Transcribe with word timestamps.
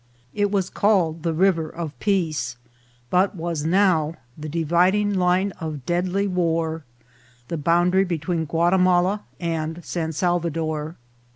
It 0.33 0.49
was 0.49 0.71
called 0.71 1.21
the 1.21 1.31
River 1.31 1.69
of 1.69 1.93
Peace, 1.99 2.57
but 3.11 3.35
was 3.35 3.63
now 3.65 4.15
the 4.35 4.49
dividing 4.49 5.13
line 5.13 5.51
of 5.61 5.85
deadly 5.85 6.27
war, 6.27 6.83
the 7.49 7.57
boundary 7.57 8.03
between 8.05 8.45
Guatimala 8.47 9.21
and 9.39 9.85
San 9.85 10.11
Salvador. 10.11 10.95